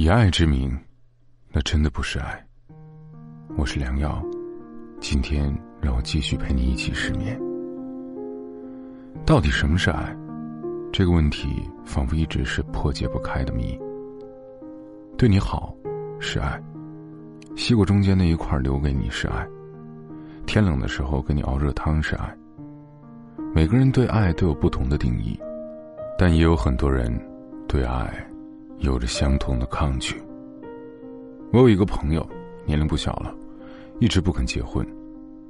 [0.00, 0.78] 以爱之名，
[1.50, 2.46] 那真的不是爱。
[3.56, 4.24] 我是良药，
[5.00, 7.36] 今天让我继续陪你一起失眠。
[9.26, 10.16] 到底什么是爱？
[10.92, 13.76] 这个问题仿佛一直是破解不开的谜。
[15.16, 15.74] 对你好
[16.20, 16.62] 是爱，
[17.56, 19.44] 西瓜中间那一块留给你是爱，
[20.46, 22.32] 天冷的时候给你熬热汤是爱。
[23.52, 25.36] 每个人对爱都有不同的定义，
[26.16, 27.12] 但也有很多人
[27.66, 28.27] 对爱
[28.78, 30.20] 有着相同的抗拒。
[31.52, 32.28] 我有一个朋友，
[32.64, 33.34] 年龄不小了，
[33.98, 34.86] 一直不肯结婚。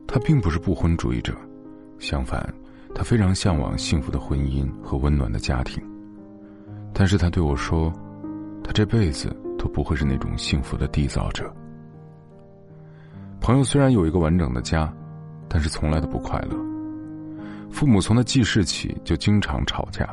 [0.07, 1.35] 他并不是不婚主义者，
[1.99, 2.53] 相反，
[2.95, 5.83] 他非常向往幸福的婚姻和温暖的家庭。
[6.95, 7.93] 但是他对我说，
[8.65, 11.53] 他这辈子都不会是那种幸福的缔造者。
[13.41, 14.93] 朋友虽然有一个完整的家，
[15.49, 16.57] 但是从来都不快乐。
[17.71, 20.09] 父母从他记事起就经常吵架，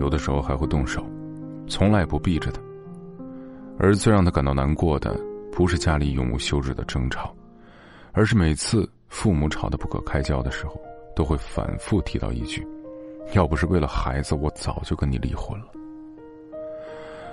[0.00, 1.04] 有的时候还会动手，
[1.66, 2.60] 从来不避着他。
[3.78, 5.18] 而最让他感到难过的，
[5.50, 7.34] 不是家里永无休止的争吵，
[8.12, 10.80] 而是每次父母吵得不可开交的时候，
[11.16, 12.66] 都会反复提到一句
[13.34, 15.66] ：“要不是为了孩子，我早就跟你离婚了。”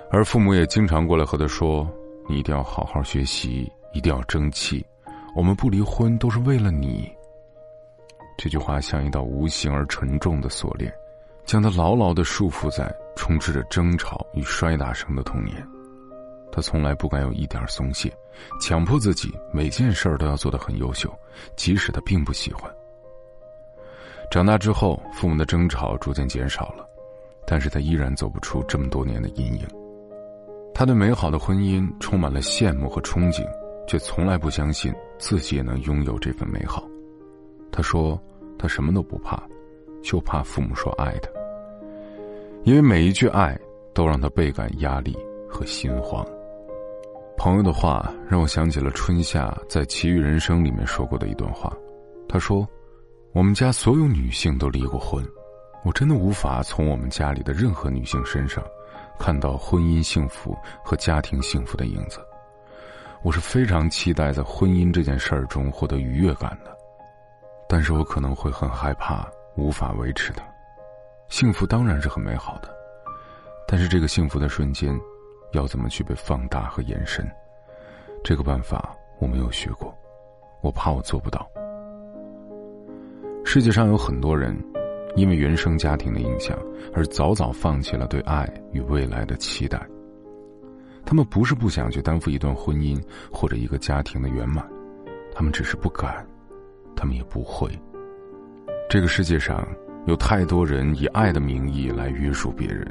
[0.10, 1.88] 而父母也经常过来和他说
[2.28, 4.86] ：“你一定要好好学习，一定要争气，
[5.36, 7.10] 我们不离婚都是为了你。”
[8.38, 10.92] 这句话像一道无形而沉重的锁链，
[11.46, 12.92] 将他牢牢的束缚在
[13.22, 15.56] 充斥着争吵与摔打声的童年。
[16.52, 18.12] 他从来不敢有一点松懈，
[18.60, 21.08] 强迫自己每件事儿都要做得很优秀，
[21.56, 22.64] 即使他并不喜欢。
[24.32, 26.84] 长大之后，父母的争吵逐渐减少了，
[27.46, 29.68] 但是他依然走不出这么多年的阴影。
[30.74, 33.48] 他对美好的婚姻充满了羡慕和憧憬，
[33.88, 36.84] 却从来不相信自己也能拥有这份美好。
[37.72, 38.20] 他说。
[38.60, 39.42] 他什么都不怕，
[40.04, 41.41] 就怕父母说爱他。
[42.64, 43.60] 因为每一句爱
[43.94, 45.18] 都让他倍感压力
[45.50, 46.26] 和心慌。
[47.36, 51.76] 朋友的话让我想起了春夏在《奇遇人生》里面说过的一段话。
[52.30, 52.68] 他说
[53.34, 55.26] ：“我们家所有女性都离过婚，
[55.84, 58.64] 我真的无法从我们家里的任何女性身上
[59.18, 62.20] 看到婚姻幸福和家庭幸福的影子。
[63.24, 66.72] 我是非常期待在婚姻这件事儿中获得愉悦感的。”
[67.68, 70.44] 但是我可能会很害怕，无法维持的。
[71.32, 72.70] 幸福当然是很美好的，
[73.66, 74.94] 但是这个幸福的瞬间，
[75.54, 77.26] 要怎么去被放大和延伸？
[78.22, 79.98] 这个办法我没有学过，
[80.62, 81.50] 我怕我做不到。
[83.46, 84.54] 世界上有很多人，
[85.16, 86.60] 因为原生家庭的影响，
[86.94, 89.82] 而早早放弃了对爱与未来的期待。
[91.06, 94.70] 他们不是不想去担负一段婚姻或者一个家庭的圆满，
[95.34, 96.28] 他们只是不敢。
[96.94, 97.72] 他们也不会。
[98.90, 99.66] 这个世界上
[100.08, 102.86] 有太多人以爱的名义来约束别人，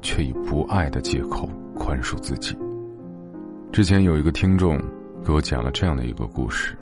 [0.00, 2.56] 却以不爱的借口宽恕自己。
[3.72, 4.80] 之前有一个听众
[5.24, 6.76] 给我讲了这样的一个故事，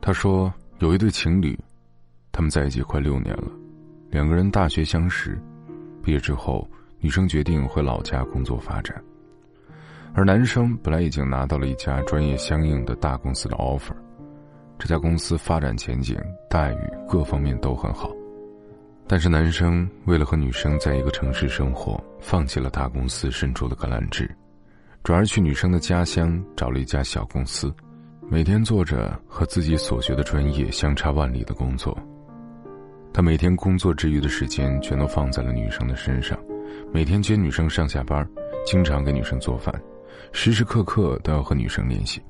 [0.00, 1.58] 他说有一对情侣，
[2.30, 3.48] 他们在一起快六年了，
[4.10, 5.40] 两个人大学相识，
[6.02, 6.68] 毕业之后，
[7.00, 9.02] 女生决定回老家工作发展，
[10.12, 13.94] 而男生本来已经拿到了一家专业相应的大公司的 offer。
[14.78, 16.14] 这家公司发展前景、
[16.50, 18.10] 待遇各方面都很好，
[19.08, 24.28] 但是男生为了和女生在一个城市生活，放弃了大公司伸出的橄榄枝，
[25.04, 27.72] 转而去女生的家乡找了一家小公司，
[28.28, 31.96] 每天做着和自己所学的专业相差万里的工作。
[33.12, 36.36] 他每天工作之余的时间全都放在了女生的身上，
[36.92, 38.28] 每天接女生上下班，
[38.66, 39.72] 经常给女生做饭，
[40.32, 42.20] 时时刻刻都要和女生联系。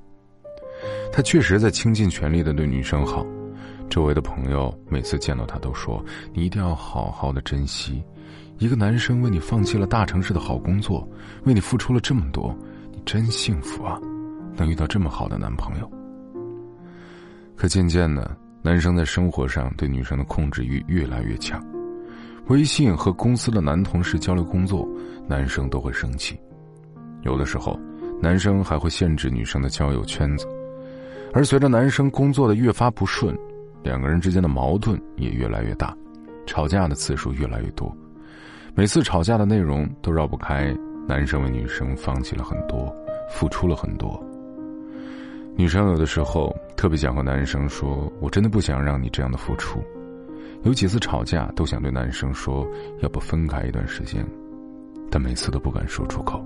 [1.10, 3.26] 他确实在倾尽全力的对女生好，
[3.96, 8.04] 周围的朋友每次见到他都说：“你一定要好好的珍惜，
[8.58, 11.08] 一个男生为你放弃了大城市的好工作，
[11.44, 12.54] 为你付出了这么多，
[12.92, 13.98] 你真幸福啊，
[14.54, 15.90] 能遇到这么好的男朋友。”
[17.56, 21.64] 可渐渐的，男生在生活上对女生的控制欲越来越强，
[22.48, 24.86] 微信和公司的男同事交流工作，
[25.26, 26.38] 男生都会生气，
[27.22, 27.80] 有的时候，
[28.20, 30.46] 男生还会限制女生的交友圈子。
[31.32, 33.34] 而随着男生工作的越发不顺，
[33.86, 35.96] 两个人之间的矛盾也越来越大，
[36.44, 37.96] 吵架的次数越来越多。
[38.74, 42.92] 每次吵架的内容都绕不开男生为女生放弃了很多，
[43.30, 44.20] 付出了很多。
[45.54, 49.80] 女生有的时候特别想和男生说：“我真的不想让你这样的付出。”
[50.64, 52.66] 有几次吵架都想对男生说
[53.02, 54.26] ：“要不分开一段时间。”
[55.08, 56.44] 但每次都不敢说出口。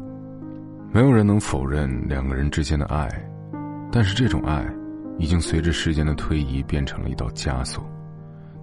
[0.93, 3.09] 没有人能否认两个人之间的爱，
[3.91, 4.63] 但是这种爱。
[5.21, 7.85] 已经随着时间的推移变成了一道枷锁，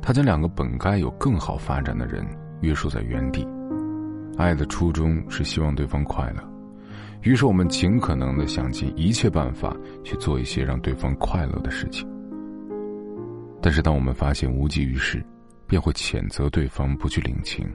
[0.02, 2.26] 他将两个本该有更好发展的人
[2.62, 3.48] 约束在原地。
[4.38, 6.44] 爱的初衷是希望对方快乐，
[7.22, 12.10] 于是我们尽可能的想尽一切办法去做一些让对方快乐的事情。
[13.62, 15.24] 但是当我们发现无济于事，
[15.68, 17.68] 便会谴责对方不去领情，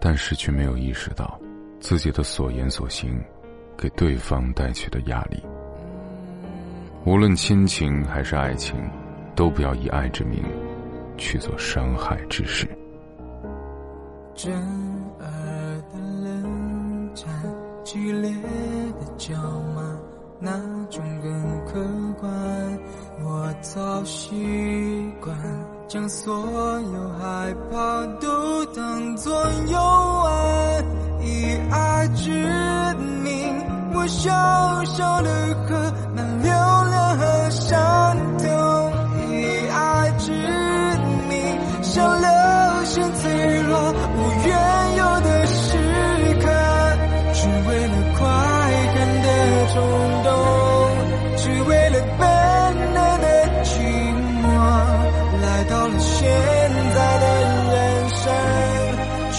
[0.00, 1.38] 但是却没有意识到
[1.80, 3.22] 自己的所言所行
[3.76, 5.42] 给对方带去的压力。
[7.06, 8.74] 无论亲情还是爱情，
[9.36, 10.42] 都不要以爱之名
[11.18, 12.66] 去做伤害之事。
[14.34, 14.50] 震
[15.20, 17.28] 耳的冷战，
[17.84, 19.36] 激烈的叫
[19.74, 19.82] 骂，
[20.40, 20.50] 哪
[20.88, 21.78] 种更客
[22.18, 22.32] 观？
[23.22, 25.36] 我早习惯
[25.86, 26.34] 将所
[26.80, 29.30] 有害怕都当作
[29.66, 30.84] 游玩，
[31.20, 32.30] 以爱之
[33.22, 33.54] 名，
[33.94, 34.30] 我小
[34.84, 35.30] 小的
[35.66, 35.92] 河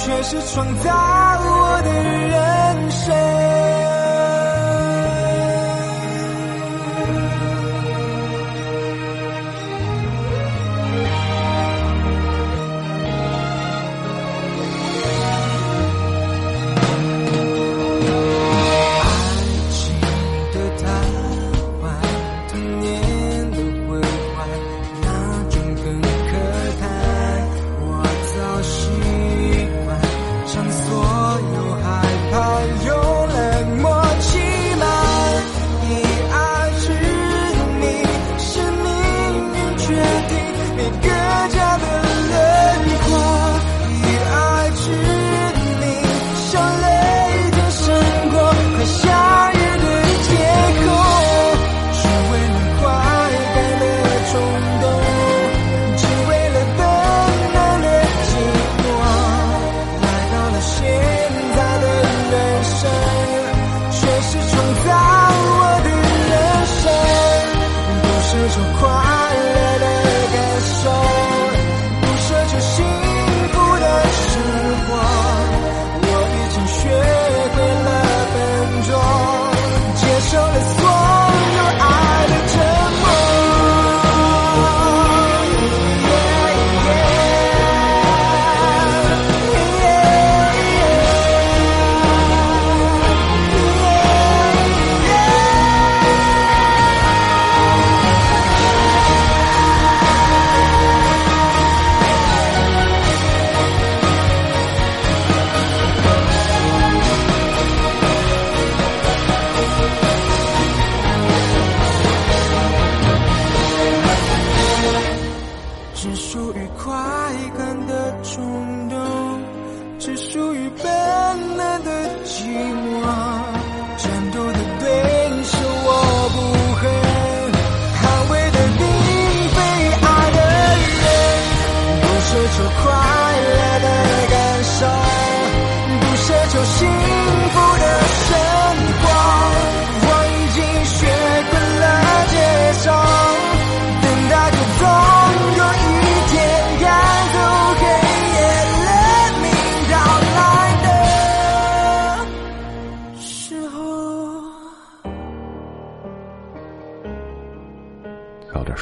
[0.05, 3.54] 却是创造我的人生。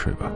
[0.04, 0.30] 睡吧，